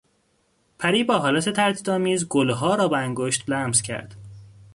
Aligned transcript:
پری 0.79 1.03
با 1.03 1.19
حالت 1.19 1.49
تردیدآمیز 1.49 2.27
گلها 2.27 2.75
را 2.75 2.87
با 2.87 2.97
انگشت 2.97 3.49
لمس 3.49 3.81
کرد. 3.81 4.15